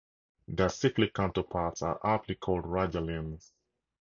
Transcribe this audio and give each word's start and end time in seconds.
Their 0.47 0.69
cyclic 0.69 1.13
counterparts 1.13 1.83
are 1.83 1.99
aptly 2.03 2.33
called 2.33 2.63
radialenes. 2.63 3.51